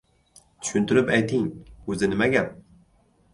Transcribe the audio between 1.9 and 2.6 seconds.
o‘zi nima gap?